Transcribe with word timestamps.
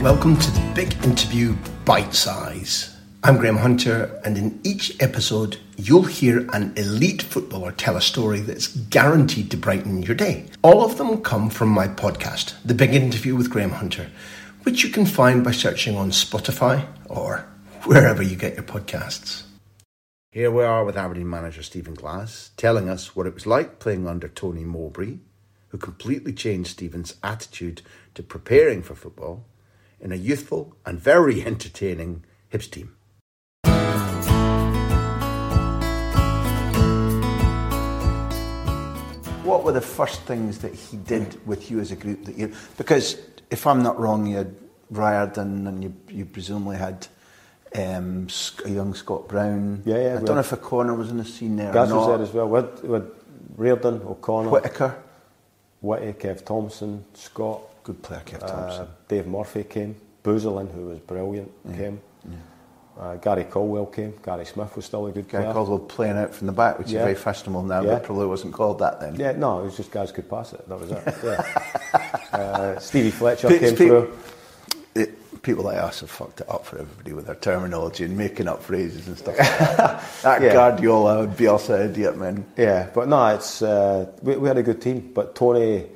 Welcome 0.00 0.38
to 0.38 0.50
the 0.52 0.72
Big 0.74 0.94
Interview 1.04 1.54
Bite 1.84 2.14
Size. 2.14 2.96
I'm 3.22 3.36
Graham 3.36 3.58
Hunter, 3.58 4.18
and 4.24 4.38
in 4.38 4.58
each 4.64 4.96
episode, 4.98 5.58
you'll 5.76 6.04
hear 6.04 6.48
an 6.54 6.72
elite 6.78 7.20
footballer 7.20 7.72
tell 7.72 7.98
a 7.98 8.00
story 8.00 8.40
that's 8.40 8.68
guaranteed 8.68 9.50
to 9.50 9.58
brighten 9.58 10.02
your 10.02 10.14
day. 10.14 10.46
All 10.62 10.82
of 10.82 10.96
them 10.96 11.20
come 11.20 11.50
from 11.50 11.68
my 11.68 11.86
podcast, 11.86 12.54
The 12.64 12.72
Big 12.72 12.94
Interview 12.94 13.36
with 13.36 13.50
Graham 13.50 13.72
Hunter, 13.72 14.10
which 14.62 14.82
you 14.82 14.88
can 14.88 15.04
find 15.04 15.44
by 15.44 15.50
searching 15.50 15.98
on 15.98 16.12
Spotify 16.12 16.88
or 17.10 17.46
wherever 17.84 18.22
you 18.22 18.36
get 18.36 18.54
your 18.54 18.62
podcasts. 18.62 19.42
Here 20.32 20.50
we 20.50 20.64
are 20.64 20.82
with 20.82 20.96
Aberdeen 20.96 21.28
manager 21.28 21.62
Stephen 21.62 21.92
Glass 21.92 22.52
telling 22.56 22.88
us 22.88 23.14
what 23.14 23.26
it 23.26 23.34
was 23.34 23.46
like 23.46 23.78
playing 23.78 24.08
under 24.08 24.28
Tony 24.28 24.64
Mowbray, 24.64 25.18
who 25.68 25.76
completely 25.76 26.32
changed 26.32 26.70
Stephen's 26.70 27.16
attitude 27.22 27.82
to 28.14 28.22
preparing 28.22 28.80
for 28.80 28.94
football 28.94 29.44
in 30.00 30.12
a 30.12 30.16
youthful 30.16 30.76
and 30.84 30.98
very 30.98 31.44
entertaining 31.44 32.24
Hibs 32.52 32.70
team. 32.70 32.96
What 39.44 39.64
were 39.64 39.72
the 39.72 39.80
first 39.80 40.20
things 40.22 40.58
that 40.58 40.74
he 40.74 40.96
did 40.96 41.44
with 41.46 41.70
you 41.70 41.80
as 41.80 41.90
a 41.90 41.96
group 41.96 42.24
that 42.24 42.36
you? 42.36 42.52
Because 42.76 43.18
if 43.50 43.66
I'm 43.66 43.82
not 43.82 43.98
wrong, 43.98 44.26
you 44.26 44.36
had 44.36 44.54
Riordan 44.90 45.66
and 45.66 45.82
you, 45.82 45.94
you 46.08 46.24
presumably 46.24 46.76
had 46.76 47.06
um, 47.74 48.28
a 48.64 48.70
young 48.70 48.94
Scott 48.94 49.28
Brown. 49.28 49.82
Yeah, 49.84 49.96
yeah. 49.96 50.18
I 50.20 50.22
don't 50.22 50.36
know 50.36 50.40
if 50.40 50.52
O'Connor 50.52 50.94
was 50.94 51.10
in 51.10 51.18
the 51.18 51.24
scene 51.24 51.56
there. 51.56 51.72
Gaz 51.72 51.90
or 51.90 51.98
was 51.98 52.06
there 52.06 52.22
as 52.22 52.32
well. 52.32 52.48
With, 52.48 52.84
with 52.84 53.12
Riordan, 53.56 54.02
O'Connor, 54.02 54.50
Whittaker, 54.50 55.02
Whitty, 55.80 56.12
Kev 56.12 56.44
Thomson, 56.44 57.04
Scott, 57.14 57.62
good 57.92 58.02
player, 58.02 58.22
Kev 58.24 58.42
uh, 58.42 58.86
Dave 59.08 59.26
Murphy 59.26 59.64
came, 59.64 59.96
Beuzelin, 60.24 60.70
who 60.72 60.86
was 60.86 60.98
brilliant, 61.00 61.50
came. 61.76 62.00
Uh, 62.98 63.16
Gary 63.16 63.44
Caldwell 63.44 63.86
came. 63.86 64.12
Gary 64.22 64.44
Smith 64.44 64.76
was 64.76 64.84
still 64.84 65.06
a 65.06 65.12
good 65.12 65.26
guy. 65.26 65.38
Gary 65.40 65.44
player. 65.44 65.54
Caldwell 65.54 65.78
playing 65.78 66.18
out 66.18 66.34
from 66.34 66.48
the 66.48 66.52
back, 66.52 66.78
which 66.78 66.90
Yeah. 66.90 66.98
is 67.00 67.04
very 67.04 67.14
fashionable 67.14 67.62
now, 67.62 67.80
Yeah. 67.82 67.94
but 67.94 68.02
probably 68.04 68.26
wasn't 68.26 68.52
called 68.52 68.78
that 68.80 69.00
then. 69.00 69.14
Yeah, 69.16 69.32
no, 69.32 69.60
it 69.60 69.64
was 69.64 69.76
just 69.76 69.90
guys 69.90 70.12
could 70.12 70.28
pass 70.28 70.52
it. 70.52 70.68
That 70.68 70.78
was 70.78 70.90
it. 70.90 71.02
Yeah. 71.24 72.38
uh, 72.38 72.78
Stevie 72.78 73.10
Fletcher 73.10 73.48
came 73.48 73.74
through. 73.74 74.12
It, 74.94 75.42
people 75.42 75.64
like 75.64 75.78
us 75.78 76.00
have 76.00 76.10
fucked 76.10 76.42
it 76.42 76.50
up 76.50 76.66
for 76.66 76.78
everybody 76.78 77.12
with 77.14 77.26
their 77.26 77.36
terminology 77.36 78.04
and 78.04 78.16
making 78.18 78.48
up 78.48 78.62
phrases 78.62 79.06
and 79.08 79.16
stuff. 79.16 79.38
Like 79.38 79.48
that 79.78 80.04
that 80.22 80.42
Yeah. 80.42 80.52
Guardiola 80.52 81.22
and 81.22 81.32
Bielsa 81.36 81.88
idiot 81.88 82.18
man. 82.18 82.44
Yeah, 82.58 82.88
but 82.92 83.08
no, 83.08 83.24
it's 83.28 83.62
uh, 83.62 84.10
we, 84.22 84.36
we 84.36 84.46
had 84.48 84.58
a 84.58 84.62
good 84.62 84.82
team, 84.82 85.10
but 85.14 85.34
Tony 85.34 85.86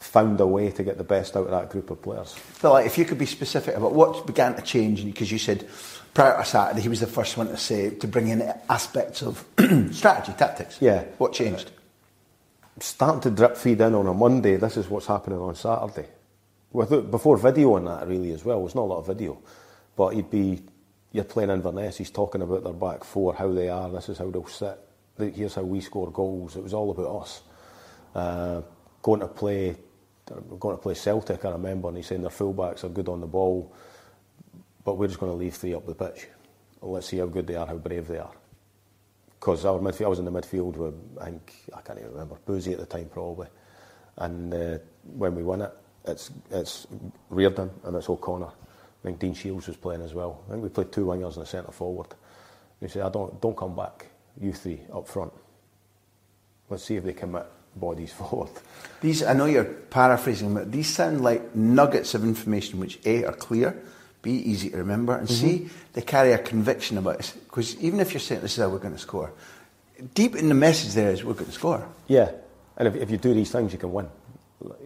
found 0.00 0.40
a 0.40 0.46
way 0.46 0.70
to 0.70 0.82
get 0.82 0.98
the 0.98 1.04
best 1.04 1.36
out 1.36 1.44
of 1.44 1.50
that 1.50 1.70
group 1.70 1.90
of 1.90 2.02
players. 2.02 2.34
But 2.60 2.72
like, 2.72 2.86
if 2.86 2.98
you 2.98 3.04
could 3.04 3.18
be 3.18 3.26
specific 3.26 3.76
about 3.76 3.92
what 3.92 4.26
began 4.26 4.56
to 4.56 4.62
change, 4.62 5.04
because 5.04 5.30
you 5.30 5.38
said 5.38 5.68
prior 6.14 6.36
to 6.36 6.44
Saturday 6.44 6.80
he 6.80 6.88
was 6.88 7.00
the 7.00 7.06
first 7.06 7.36
one 7.36 7.48
to 7.48 7.56
say 7.56 7.90
to 7.90 8.08
bring 8.08 8.28
in 8.28 8.42
aspects 8.68 9.22
of 9.22 9.44
strategy, 9.92 10.32
tactics. 10.36 10.78
Yeah. 10.80 11.04
What 11.18 11.32
changed? 11.32 11.70
starting 12.82 13.20
to 13.20 13.30
drip 13.30 13.56
feed 13.56 13.80
in 13.80 13.94
on 13.94 14.06
a 14.06 14.14
Monday. 14.14 14.56
This 14.56 14.76
is 14.76 14.88
what's 14.88 15.06
happening 15.06 15.38
on 15.38 15.54
Saturday. 15.54 16.08
With 16.72 17.10
before 17.10 17.36
video 17.36 17.74
on 17.74 17.84
that 17.86 18.06
really 18.06 18.32
as 18.32 18.44
well. 18.44 18.60
There's 18.60 18.74
not 18.74 18.82
a 18.82 18.92
lot 18.92 18.98
of 18.98 19.06
video, 19.06 19.38
but 19.96 20.10
he'd 20.10 20.30
be 20.30 20.62
you're 21.12 21.24
playing 21.24 21.50
Inverness. 21.50 21.98
He's 21.98 22.10
talking 22.10 22.42
about 22.42 22.62
their 22.62 22.72
back 22.72 23.02
four, 23.02 23.34
how 23.34 23.52
they 23.52 23.68
are. 23.68 23.90
This 23.90 24.08
is 24.08 24.18
how 24.18 24.30
they'll 24.30 24.46
sit. 24.46 24.78
Here's 25.18 25.56
how 25.56 25.62
we 25.62 25.80
score 25.80 26.10
goals. 26.10 26.56
It 26.56 26.62
was 26.62 26.72
all 26.72 26.90
about 26.90 27.22
us. 27.22 27.42
Uh, 28.14 28.62
going 29.02 29.20
to 29.20 29.26
play, 29.26 29.76
going 30.58 30.76
to 30.76 30.82
play 30.82 30.94
Celtic. 30.94 31.44
I 31.44 31.50
remember, 31.50 31.88
and 31.88 31.96
he's 31.96 32.06
saying 32.06 32.22
their 32.22 32.30
fullbacks 32.30 32.84
are 32.84 32.88
good 32.88 33.08
on 33.08 33.20
the 33.20 33.26
ball, 33.26 33.72
but 34.84 34.96
we're 34.96 35.08
just 35.08 35.20
going 35.20 35.32
to 35.32 35.36
leave 35.36 35.54
three 35.54 35.74
up 35.74 35.86
the 35.86 35.94
pitch. 35.94 36.28
Let's 36.82 37.08
see 37.08 37.18
how 37.18 37.26
good 37.26 37.46
they 37.46 37.56
are, 37.56 37.66
how 37.66 37.76
brave 37.76 38.06
they 38.08 38.18
are 38.18 38.32
because 39.40 39.64
our 39.64 39.78
midfield, 39.78 40.04
I 40.04 40.08
was 40.08 40.18
in 40.18 40.26
the 40.26 40.30
midfield 40.30 40.76
with, 40.76 40.94
I 41.18 41.24
think, 41.24 41.54
I 41.74 41.80
can't 41.80 41.98
even 41.98 42.12
remember, 42.12 42.36
Boozy 42.44 42.74
at 42.74 42.78
the 42.78 42.86
time 42.86 43.06
probably. 43.06 43.48
And 44.18 44.52
uh, 44.52 44.78
when 45.14 45.34
we 45.34 45.42
won 45.42 45.62
it, 45.62 45.72
it's 46.04 46.30
it's 46.50 46.86
Riordan 47.30 47.70
and 47.84 47.96
it's 47.96 48.10
O'Connor. 48.10 48.46
I 48.46 49.02
think 49.02 49.18
Dean 49.18 49.34
Shiels 49.34 49.66
was 49.66 49.78
playing 49.78 50.02
as 50.02 50.12
well. 50.12 50.44
I 50.46 50.52
think 50.52 50.62
we 50.62 50.68
played 50.68 50.92
two 50.92 51.06
wingers 51.06 51.36
and 51.36 51.44
a 51.44 51.46
centre 51.46 51.72
forward. 51.72 52.08
He 52.80 52.88
said, 52.88 53.02
I 53.02 53.08
don't, 53.08 53.40
don't 53.40 53.56
come 53.56 53.74
back, 53.74 54.06
you 54.38 54.52
three 54.52 54.80
up 54.92 55.08
front. 55.08 55.32
Let's 56.68 56.84
see 56.84 56.96
if 56.96 57.04
they 57.04 57.14
commit 57.14 57.46
bodies 57.76 58.12
forward. 58.18 58.50
These, 59.00 59.22
I 59.22 59.32
know 59.32 59.46
you're 59.46 59.64
paraphrasing, 59.64 60.54
but 60.54 60.70
these 60.70 60.88
sound 60.88 61.22
like 61.22 61.54
nuggets 61.54 62.14
of 62.14 62.22
information 62.22 62.80
which 62.80 62.98
A, 63.06 63.24
are 63.24 63.32
clear, 63.32 63.80
B, 64.22 64.32
easy 64.32 64.70
to 64.70 64.76
remember, 64.76 65.16
and 65.16 65.28
C, 65.28 65.46
mm-hmm. 65.46 65.74
they 65.94 66.02
carry 66.02 66.32
a 66.32 66.38
conviction 66.38 66.98
about 66.98 67.20
it. 67.20 67.34
Because 67.44 67.76
even 67.80 68.00
if 68.00 68.12
you're 68.12 68.20
saying 68.20 68.42
this 68.42 68.52
is 68.52 68.62
how 68.62 68.68
we're 68.68 68.78
going 68.78 68.92
to 68.92 69.00
score, 69.00 69.32
deep 70.14 70.36
in 70.36 70.48
the 70.48 70.54
message 70.54 70.92
there 70.92 71.10
is 71.10 71.24
we're 71.24 71.32
going 71.32 71.46
to 71.46 71.52
score. 71.52 71.88
Yeah, 72.06 72.32
and 72.76 72.88
if, 72.88 72.96
if 72.96 73.10
you 73.10 73.16
do 73.16 73.32
these 73.32 73.50
things, 73.50 73.72
you 73.72 73.78
can 73.78 73.92
win. 73.92 74.08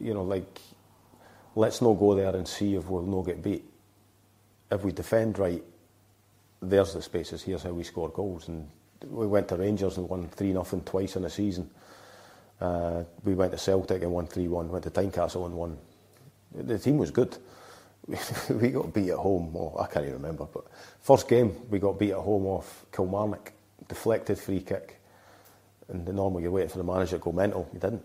You 0.00 0.14
know, 0.14 0.22
like, 0.22 0.60
let's 1.54 1.80
not 1.80 1.94
go 1.94 2.14
there 2.14 2.34
and 2.34 2.46
see 2.46 2.74
if 2.74 2.88
we'll 2.88 3.02
not 3.02 3.22
get 3.22 3.42
beat. 3.42 3.64
If 4.70 4.84
we 4.84 4.92
defend 4.92 5.38
right, 5.38 5.62
there's 6.60 6.94
the 6.94 7.02
spaces. 7.02 7.42
Here's 7.42 7.62
how 7.62 7.70
we 7.70 7.84
score 7.84 8.08
goals. 8.08 8.48
And 8.48 8.68
we 9.06 9.26
went 9.26 9.48
to 9.48 9.56
Rangers 9.56 9.96
and 9.96 10.08
won 10.08 10.28
3 10.28 10.52
nothing 10.52 10.82
twice 10.82 11.16
in 11.16 11.24
a 11.24 11.30
season. 11.30 11.70
Uh, 12.60 13.04
we 13.24 13.34
went 13.34 13.52
to 13.52 13.58
Celtic 13.58 14.02
and 14.02 14.12
won 14.12 14.26
3 14.26 14.48
1. 14.48 14.68
Went 14.68 14.84
to 14.84 14.90
Tynecastle 14.90 15.46
and 15.46 15.54
won. 15.54 15.78
The 16.54 16.78
team 16.78 16.98
was 16.98 17.10
good. 17.10 17.36
we 18.50 18.70
got 18.70 18.92
beat 18.92 19.10
at 19.10 19.18
home. 19.18 19.52
Well, 19.52 19.76
I 19.78 19.86
can't 19.86 20.04
even 20.06 20.16
remember. 20.16 20.46
But 20.52 20.64
first 21.00 21.28
game, 21.28 21.54
we 21.70 21.78
got 21.78 21.98
beat 21.98 22.10
at 22.12 22.18
home 22.18 22.46
off 22.46 22.84
Kilmarnock. 22.92 23.52
Deflected 23.88 24.38
free 24.38 24.60
kick. 24.60 25.00
And 25.88 26.06
normally 26.08 26.42
you're 26.44 26.52
waiting 26.52 26.68
for 26.70 26.78
the 26.78 26.84
manager 26.84 27.18
to 27.18 27.22
go 27.24 27.32
mental. 27.32 27.68
He 27.72 27.78
didn't. 27.78 28.02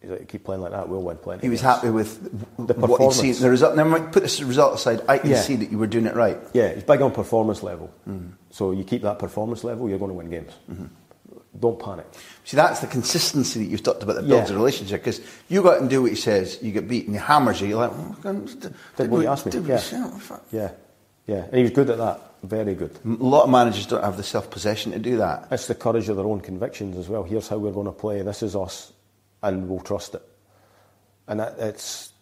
He's 0.00 0.10
like, 0.10 0.28
keep 0.28 0.44
playing 0.44 0.62
like 0.62 0.72
that, 0.72 0.88
we'll 0.88 1.02
win 1.02 1.18
plenty. 1.18 1.42
He 1.42 1.50
was 1.50 1.60
games." 1.60 1.74
happy 1.74 1.90
with 1.90 2.22
The 2.56 2.72
what 2.74 3.00
he'd 3.02 3.12
seen. 3.12 3.32
performance. 3.34 3.38
The 3.40 3.50
result. 3.50 3.76
Never 3.76 3.90
mind, 3.90 4.12
put 4.12 4.22
this 4.22 4.40
result 4.42 4.74
aside. 4.76 5.02
I 5.06 5.18
can 5.18 5.28
Yeah. 5.30 5.40
see 5.42 5.56
that 5.56 5.70
you 5.70 5.76
were 5.76 5.86
doing 5.86 6.06
it 6.06 6.14
right. 6.14 6.38
Yeah, 6.54 6.72
he's 6.72 6.84
big 6.84 7.02
on 7.02 7.10
performance 7.12 7.62
level. 7.62 7.90
So 8.50 8.70
you 8.72 8.84
keep 8.84 9.02
that 9.02 9.18
performance 9.18 9.62
level, 9.62 9.88
you're 9.90 9.98
going 9.98 10.10
to 10.10 10.14
win 10.14 10.30
games. 10.30 10.52
Don't 11.58 11.78
panic. 11.80 12.06
See, 12.44 12.56
that's 12.56 12.80
the 12.80 12.86
consistency 12.86 13.58
that 13.64 13.70
you've 13.70 13.82
talked 13.82 14.02
about 14.04 14.14
that 14.16 14.28
builds 14.28 14.50
Yeah. 14.50 14.56
a 14.56 14.58
relationship. 14.58 15.00
Because 15.02 15.20
you 15.48 15.62
go 15.62 15.72
out 15.72 15.80
and 15.80 15.90
do 15.90 16.02
what 16.02 16.10
he 16.12 16.16
says, 16.16 16.58
you 16.62 16.70
get 16.70 16.86
beaten, 16.86 17.12
he 17.12 17.18
hammers 17.18 17.60
you. 17.60 17.66
You're 17.68 17.78
like, 17.88 17.90
oh, 17.92 18.16
God, 18.22 18.46
did, 18.60 18.74
Did 18.96 19.10
what 19.10 19.22
you 19.22 19.28
asked 19.28 19.46
me. 19.46 19.52
did 19.52 19.66
Yeah. 19.66 19.80
he. 19.80 20.56
Yeah, 20.56 20.70
yeah. 21.26 21.44
And 21.46 21.54
he 21.56 21.62
was 21.62 21.72
good 21.72 21.90
at 21.90 21.98
that. 21.98 22.20
Very 22.44 22.74
good. 22.74 22.96
A 23.04 23.08
lot 23.22 23.44
of 23.44 23.50
managers 23.50 23.86
don't 23.86 24.02
have 24.04 24.16
the 24.16 24.22
self 24.22 24.48
possession 24.50 24.92
to 24.92 24.98
do 24.98 25.16
that. 25.18 25.48
It's 25.50 25.66
the 25.66 25.74
courage 25.74 26.08
of 26.08 26.16
their 26.16 26.24
own 26.26 26.40
convictions 26.40 26.96
as 26.96 27.08
well. 27.08 27.24
Here's 27.24 27.48
how 27.48 27.58
we're 27.58 27.72
going 27.72 27.86
to 27.86 27.92
play. 27.92 28.22
This 28.22 28.42
is 28.42 28.54
us, 28.56 28.92
and 29.42 29.68
we'll 29.68 29.80
trust 29.80 30.14
it. 30.14 30.22
And 31.26 31.40
that, 31.40 31.56
it's. 31.58 32.12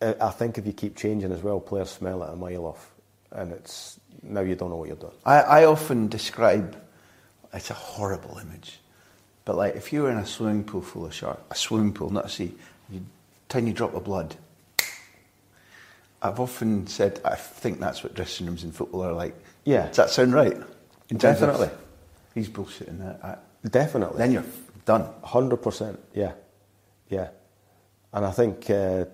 I 0.00 0.14
I 0.20 0.30
think 0.30 0.58
if 0.58 0.66
you 0.66 0.72
keep 0.72 0.94
changing 0.96 1.32
as 1.32 1.42
well, 1.42 1.58
players 1.58 1.90
smell 1.90 2.22
it 2.22 2.30
a 2.30 2.36
mile 2.36 2.66
off, 2.66 2.92
and 3.32 3.50
it's 3.52 3.98
now 4.22 4.42
you 4.42 4.54
don't 4.54 4.70
know 4.70 4.76
what 4.76 4.88
you're 4.88 4.96
doing. 4.96 5.12
I, 5.24 5.40
I 5.40 5.64
often 5.64 6.06
describe 6.08 6.76
it's 7.54 7.70
a 7.70 7.74
horrible 7.74 8.38
image, 8.38 8.78
but 9.44 9.56
like 9.56 9.76
if 9.76 9.92
you 9.92 10.02
were 10.02 10.10
in 10.10 10.18
a 10.18 10.26
swimming 10.26 10.64
pool 10.64 10.82
full 10.82 11.06
of 11.06 11.14
sharks, 11.14 11.42
a 11.50 11.54
swimming 11.54 11.92
pool, 11.92 12.10
not 12.10 12.26
a 12.26 12.28
sea, 12.28 12.54
you 12.90 13.04
tiny 13.48 13.72
drop 13.72 13.94
of 13.94 14.04
blood. 14.04 14.34
I've 16.22 16.40
often 16.40 16.86
said 16.86 17.20
I 17.24 17.34
think 17.36 17.80
that's 17.80 18.02
what 18.02 18.14
dressing 18.14 18.46
rooms 18.46 18.64
in 18.64 18.72
football 18.72 19.04
are 19.04 19.12
like. 19.12 19.34
Yeah. 19.64 19.86
Does 19.88 19.96
that 19.96 20.10
sound 20.10 20.32
right? 20.32 20.56
In 21.10 21.18
terms 21.18 21.42
of- 21.42 21.48
Definitely. 21.50 21.70
he's 22.34 22.48
bullshitting 22.48 22.98
that. 23.00 23.20
I- 23.24 23.68
Definitely. 23.68 24.18
Then 24.18 24.32
you're 24.32 24.44
done. 24.84 25.06
Hundred 25.22 25.58
percent, 25.58 25.98
yeah, 26.12 26.32
yeah, 27.08 27.28
and 28.12 28.26
I 28.26 28.30
think 28.30 28.68
uh, 28.68 29.06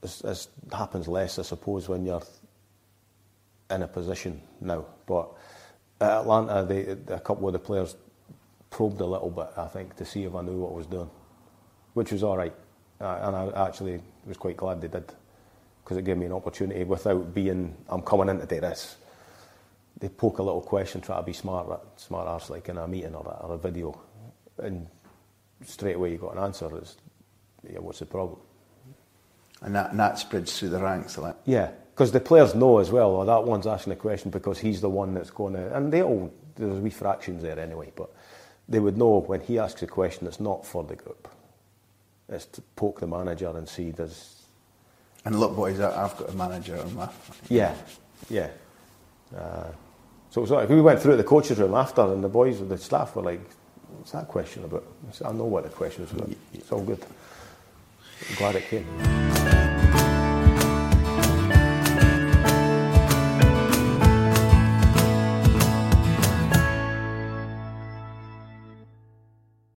this, 0.00 0.20
this 0.20 0.48
happens 0.72 1.08
less, 1.08 1.38
I 1.38 1.42
suppose, 1.42 1.86
when 1.88 2.06
you're 2.06 2.22
in 3.70 3.82
a 3.82 3.86
position 3.88 4.40
now. 4.62 4.86
But 5.04 5.28
at 6.04 6.20
Atlanta, 6.20 6.64
they, 6.64 7.12
a 7.12 7.20
couple 7.20 7.46
of 7.46 7.52
the 7.52 7.58
players 7.58 7.96
probed 8.70 9.00
a 9.00 9.06
little 9.06 9.30
bit, 9.30 9.48
I 9.56 9.66
think, 9.66 9.96
to 9.96 10.04
see 10.04 10.24
if 10.24 10.34
I 10.34 10.42
knew 10.42 10.58
what 10.58 10.72
I 10.72 10.76
was 10.76 10.86
doing, 10.86 11.10
which 11.94 12.12
was 12.12 12.22
all 12.22 12.36
right, 12.36 12.54
uh, 13.00 13.18
and 13.22 13.36
I 13.36 13.66
actually 13.66 14.00
was 14.26 14.36
quite 14.36 14.56
glad 14.56 14.80
they 14.80 14.88
did 14.88 15.12
because 15.82 15.98
it 15.98 16.04
gave 16.04 16.16
me 16.16 16.26
an 16.26 16.32
opportunity 16.32 16.82
without 16.82 17.34
being 17.34 17.76
I'm 17.88 18.02
coming 18.02 18.28
in 18.28 18.40
to 18.40 18.46
do 18.46 18.60
this. 18.60 18.96
They 20.00 20.08
poke 20.08 20.38
a 20.38 20.42
little 20.42 20.62
question, 20.62 21.00
try 21.00 21.16
to 21.16 21.22
be 21.22 21.32
smart, 21.32 21.68
smart 22.00 22.26
arse 22.26 22.50
like 22.50 22.68
in 22.68 22.78
a 22.78 22.88
meeting 22.88 23.14
or 23.14 23.24
a, 23.26 23.46
or 23.46 23.54
a 23.54 23.58
video, 23.58 24.00
and 24.58 24.88
straight 25.64 25.96
away 25.96 26.12
you 26.12 26.18
got 26.18 26.36
an 26.36 26.42
answer. 26.42 26.74
It's, 26.78 26.96
yeah, 27.70 27.78
what's 27.78 28.00
the 28.00 28.06
problem? 28.06 28.40
And 29.62 29.74
that, 29.74 29.90
and 29.90 30.00
that 30.00 30.18
spreads 30.18 30.58
through 30.58 30.70
the 30.70 30.80
ranks. 30.80 31.16
Like, 31.16 31.36
Yeah, 31.44 31.70
because 31.94 32.10
the 32.10 32.20
players 32.20 32.56
know 32.56 32.78
as 32.78 32.90
well. 32.90 33.20
Oh, 33.20 33.24
that 33.24 33.44
one's 33.44 33.68
asking 33.68 33.92
a 33.92 33.96
question 33.96 34.30
because 34.32 34.58
he's 34.58 34.80
the 34.80 34.90
one 34.90 35.14
that's 35.14 35.30
going 35.30 35.54
to, 35.54 35.76
and 35.76 35.92
they 35.92 36.02
all 36.02 36.32
there's 36.56 36.80
wee 36.80 36.90
fractions 36.90 37.42
there 37.42 37.58
anyway. 37.58 37.92
But 37.94 38.12
they 38.68 38.80
would 38.80 38.98
know 38.98 39.20
when 39.20 39.40
he 39.40 39.58
asks 39.60 39.82
a 39.82 39.86
question, 39.86 40.24
that's 40.24 40.40
not 40.40 40.66
for 40.66 40.82
the 40.82 40.96
group. 40.96 41.28
It's 42.28 42.46
to 42.46 42.62
poke 42.74 43.00
the 43.00 43.06
manager 43.06 43.48
and 43.56 43.68
see 43.68 43.92
does 43.92 44.44
And 45.24 45.38
look, 45.38 45.54
boys, 45.54 45.78
I've 45.78 46.16
got 46.16 46.30
a 46.30 46.36
manager 46.36 46.78
on 46.78 46.94
my. 46.94 47.08
Yeah, 47.48 47.74
yeah. 48.28 48.48
Uh, 49.36 49.68
so 50.30 50.40
it 50.40 50.42
was 50.42 50.50
like 50.50 50.68
we 50.68 50.80
went 50.80 51.00
through 51.00 51.16
the 51.16 51.24
coaches' 51.24 51.58
room 51.58 51.74
after, 51.74 52.02
and 52.02 52.24
the 52.24 52.28
boys, 52.28 52.66
the 52.66 52.78
staff 52.78 53.14
were 53.14 53.22
like, 53.22 53.40
"What's 53.98 54.12
that 54.12 54.26
question 54.26 54.64
about?" 54.64 54.84
I, 55.08 55.12
said, 55.12 55.28
I 55.28 55.32
know 55.32 55.44
what 55.44 55.62
the 55.62 55.70
question 55.70 56.04
is 56.04 56.12
about. 56.12 56.30
It's 56.52 56.72
all 56.72 56.82
good. 56.82 57.04
I'm 58.30 58.36
glad 58.36 58.56
it 58.56 58.64
came. 58.68 60.13